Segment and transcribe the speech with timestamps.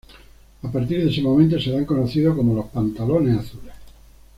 [0.63, 3.75] A partir de ese momento, serán conocidos como Los Pantalones Azules.